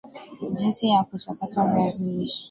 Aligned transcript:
jinsi 0.57 0.87
ya 0.91 1.03
kuchakata 1.03 1.65
viazi 1.73 2.03
lishe 2.05 2.39